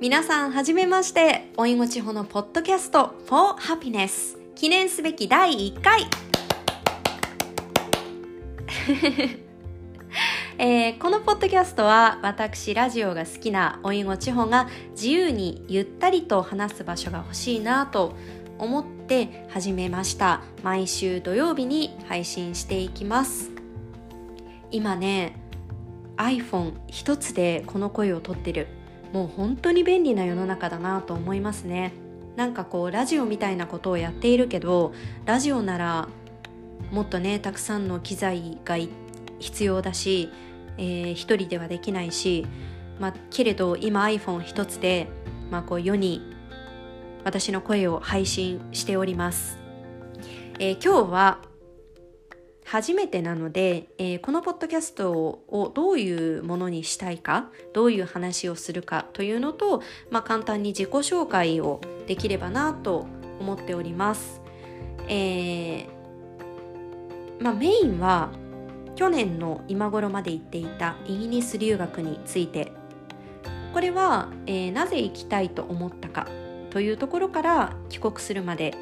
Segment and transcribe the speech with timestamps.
[0.00, 1.50] 皆さんはじめまして。
[1.56, 6.06] おいごちほのポッドキャスト For Happiness 記念すべき第1回。
[10.56, 18.14] えー、このポッドキャストは私ラジオが好きなおいごちほが自由にゆったりと話す場所が欲しいなと
[18.56, 20.42] 思って始めました。
[20.62, 23.50] 毎週土曜日に配信していきます。
[24.70, 25.40] 今ね
[26.18, 28.77] iPhone 一つでこの声をとってる。
[29.12, 31.92] もう本当に便利な世の中だなと思いますね。
[32.36, 34.92] なんかこうラジオみたいなことをやっているけど
[35.24, 36.08] ラジオなら
[36.92, 38.76] もっとねたくさんの機材が
[39.40, 40.30] 必要だし、
[40.76, 42.46] えー、一人ではできないし、
[43.00, 45.08] まあ、けれど今 iPhone 一つで、
[45.50, 46.22] まあ、こう世に
[47.24, 49.58] 私の声を配信しております、
[50.60, 51.38] えー、今日は
[52.68, 63.06] 初めてなので、えー、このポッドキャストをどういうものにしたいかどういう話をするかというのと、まあ、簡単に自己紹介をできればなと
[63.40, 64.42] 思っております。
[65.08, 65.98] えー
[67.40, 68.32] まあ、メインは
[68.96, 72.72] 去年の今頃まで行っていたイギリス留学について
[73.72, 76.26] これは、えー、なぜ行きたいと思ったか
[76.68, 78.74] というところから帰国するまで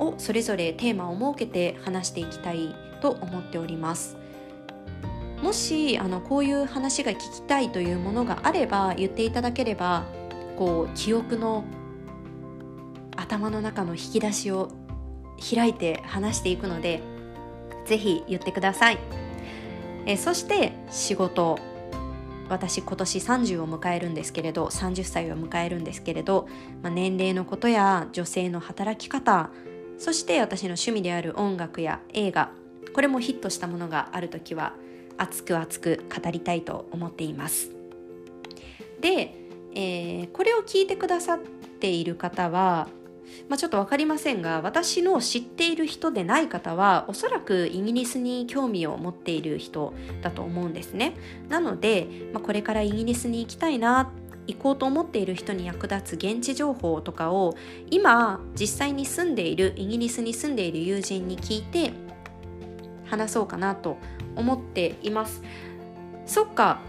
[0.00, 4.16] をそれぞれテーマを設けて話していきたいと思っております。
[5.42, 10.04] もしあのこういう話が聞きたいというものがあれば言っていただければ
[10.58, 11.64] こう記憶の
[13.16, 14.70] 頭の中の引き出しを
[15.54, 17.00] 開いて話していくので
[17.86, 18.98] ぜひ言ってください。
[20.06, 21.58] えそして仕事。
[22.48, 26.48] 私今年30を迎えるんですけれど30歳を迎えるんですけれど、
[26.82, 29.50] まあ、年齢のことや女性の働き方
[30.00, 32.50] そして私の趣味である音楽や映画
[32.94, 34.72] これもヒットしたものがある時は
[35.18, 37.70] 熱く熱く語りたいと思っています。
[39.00, 39.34] で、
[39.74, 42.88] えー、これを聞いてくださっている方は、
[43.48, 49.92] まあ、ちょっと分かりませんが私の知っている人でない方はおそらくイギリスに興味を持っている人
[50.22, 51.14] だと思うんですね。
[51.50, 54.10] なので、まあ、これからイギリスに行きたいな
[54.54, 57.56] 行こうと思っている人に役立つ現地情報とかを
[57.90, 61.92] 今実際に住んでいるイギリスに住んでいる友人に聞いて
[63.06, 63.98] 話そうかなと
[64.36, 65.42] 思っています。
[66.26, 66.80] そっか。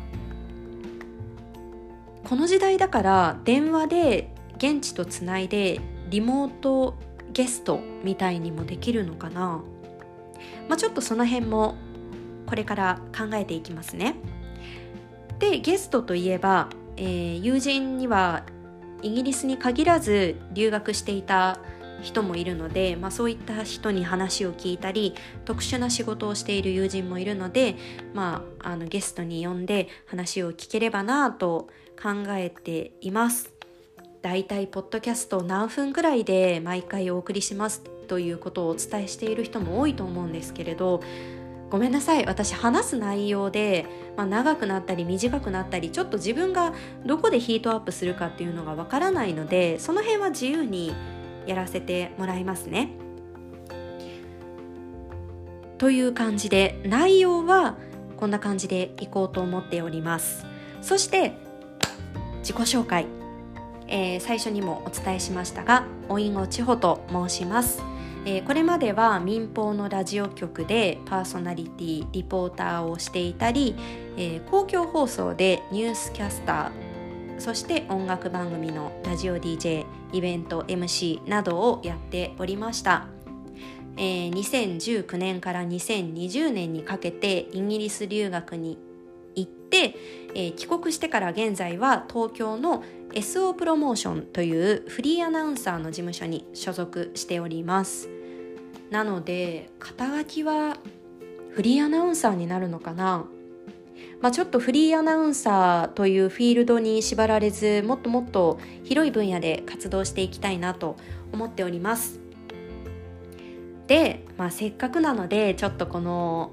[2.23, 6.95] この時代だから電話で現地とつないでリモート
[7.33, 9.61] ゲストみたいにもできるのかな、
[10.69, 11.75] まあ、ちょっとその辺も
[12.45, 14.16] これから考えていきますね。
[15.39, 16.69] でゲストといえば、
[17.01, 18.44] えー、友人には
[19.01, 21.57] イギリスに限らず留学していた
[22.03, 27.75] 人もいるので、まあ、そういった人に話を聞いたり特殊な仕事をしている友人もいるので、
[28.13, 31.69] まあ、あのゲストに呼んで話を聞ければなと
[32.01, 33.51] 考えています。
[34.22, 41.01] だいたいポッドキャスト何分ぐらいで毎回お送りしますということをお伝えしている人も多いと思うんですけれど
[41.72, 43.86] ごめんなさい私話す内容で、
[44.18, 46.74] まあ、長くなったり短くなったりちょっと自分が
[47.06, 50.94] どこでヒートアップするかっていうのがわからないのでその辺は自由に
[51.48, 52.92] やらせてもらいますね。
[55.78, 57.78] という感じで内容は
[58.18, 60.46] こんな感じでいこうと思っております。
[60.82, 61.34] そして
[62.40, 63.08] 自己紹介、
[63.88, 67.91] えー、最初にもお伝えしましたがおいんごちほと申します。
[68.24, 73.76] えー、これまでは民放のラジオ局でパーソナリティリポーターをしていたり、
[74.16, 83.08] えー、公共放送でニュースキャスターそして音楽番組のラジオ DJ イベント MC などをやっておりました、
[83.98, 88.78] えー、2019年から2020年にかけてイギリス留学に
[89.36, 89.96] 行って、
[90.36, 92.84] えー、帰国してから現在は東京の
[93.14, 98.09] SO プロモーションというフリーアナウンサーの事務所に所属しております。
[98.90, 100.78] なので肩書きは
[101.52, 103.25] フリーアナウンサーになるのかな？
[104.22, 110.96] まあ、ちょっとフリーアナウンサーというフィールドに縛られずもっともっと広い分野で活動していきたいなと
[111.34, 112.20] 思っております。
[113.88, 116.52] で、まあ、せっかくなのでちょっとこの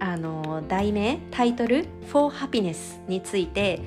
[0.00, 3.80] あの題名タイトル「For Happiness」について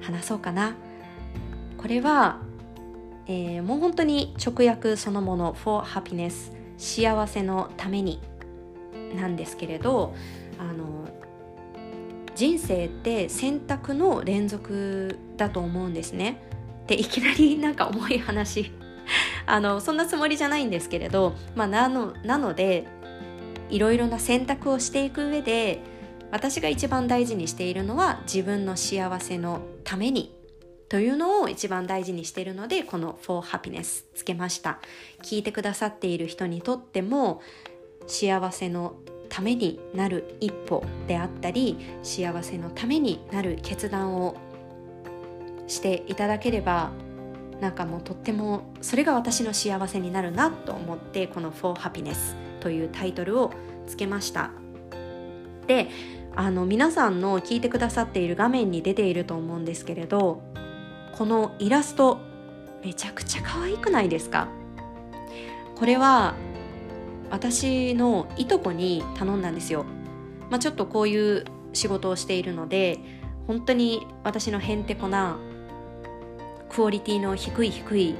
[0.00, 0.76] 話そうかな
[1.78, 2.38] これは、
[3.26, 8.20] えー、もう本当に直訳そのもの「For Happiness」幸せのために
[9.16, 10.14] なんですけれど
[10.58, 11.08] あの
[12.34, 16.38] 人生って選択の連続だと思うんですね。
[16.86, 18.72] でいきなり なんか重い話
[19.46, 22.86] あのそんなつもりじゃないんですけれど、まあ、なのなので
[23.72, 25.80] いろいろな選択をしていく上で
[26.30, 30.38] 私が一番大事にしているのは自分の幸せのために
[30.90, 34.78] というのを一番大事にしているのでこの For Happiness つけました。
[35.22, 37.40] 聞いてくださっている人にとっても
[38.06, 38.96] 幸せの
[39.30, 44.36] ためになる一歩であったり幸せのためになる決断を
[45.66, 46.90] していただければ
[47.62, 53.52] なんかもうとってもそれが私の幸せになるなと思ってこの「For Happiness」というタイトルを
[53.86, 54.50] つけました。
[55.66, 55.88] で
[56.34, 60.42] あの皆さんの聞いてくださっている画面に出ていると思うんですけれど
[61.14, 62.20] このイラスト
[62.82, 64.48] めちゃくちゃ可愛くないですか？
[65.76, 66.34] これは
[67.30, 69.84] 私のいとこに頼んだんですよ、
[70.48, 72.98] まあ、ちょっとこういう仕事をしているので
[73.46, 75.36] 本当に私のへんてこな
[76.70, 78.14] クオリティの低い低い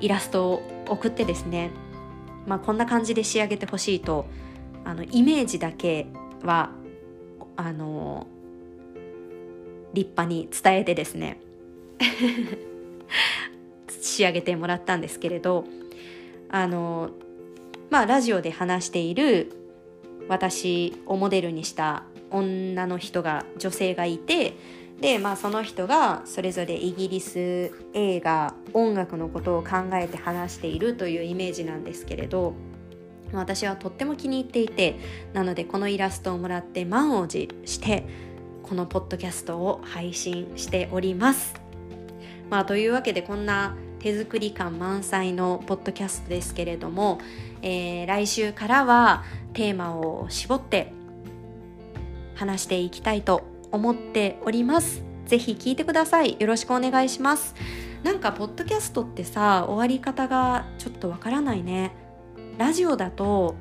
[0.00, 1.70] イラストを送ってですね、
[2.48, 4.26] まあ、こんな感じで仕上げてほしいと
[4.84, 6.06] あのイメージだけ
[6.42, 6.70] は
[7.56, 8.26] あの
[9.92, 11.38] 立派に伝えてですね
[14.00, 15.64] 仕上げてもらったんですけれど
[16.48, 17.10] あの
[17.90, 19.52] まあラジオで話している
[20.28, 24.54] 私をモデルにした女の人が女性がいて
[25.00, 32.54] でまあその人がそれぞれイギリス映画音楽のことを考えて話しているというイメージなんですけれど
[33.32, 34.98] 私はとっても気に入っていて
[35.32, 38.06] なのでこのイラストをもらって満を持して
[38.62, 41.54] このポッドキャストを配信しております。
[42.50, 47.18] まあ、というわけでこんな手作り感満載のポッドキャストですけれども、
[47.62, 50.92] えー、来週からはテーマを絞って
[52.34, 55.02] 話していきたいと思っております。
[55.26, 56.36] ぜひ聞いてください。
[56.38, 57.54] よろしくお願いします。
[58.02, 61.92] なんかポッドキャストってさ終わり方がちょっとわからないね。
[62.56, 63.56] ラジオだと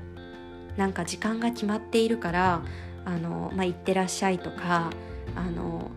[0.78, 2.64] なんか時間が決まっているから
[3.06, 4.90] あのまあ、行ってらっしゃいとか
[5.34, 5.92] あの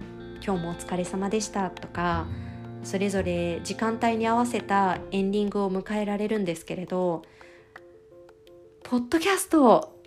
[0.44, 2.28] 今日もお疲れ様でしたとか
[2.84, 7.22] それぞれ時間帯に合わせたエンディングを迎えられるんですけれど
[8.84, 9.98] ポッドキャスト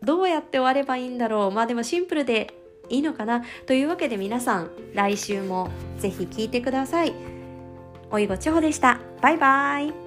[0.00, 1.50] どうやって終わればいいんだろう。
[1.50, 2.54] まあでもシンプルで
[2.88, 3.42] いいのかな？
[3.66, 7.14] というわけで皆さん来週もぜひ聞いてください。
[8.10, 9.00] おいごちほでした。
[9.20, 10.03] バイバイ。